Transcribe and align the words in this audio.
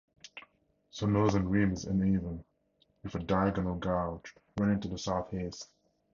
The 0.99 1.05
northern 1.05 1.47
rim 1.49 1.73
is 1.73 1.85
uneven, 1.85 2.43
with 3.03 3.13
a 3.13 3.19
diagonal 3.19 3.75
gouge 3.75 4.35
running 4.57 4.79
to 4.79 4.87
the 4.87 4.97
southeast. 4.97 5.69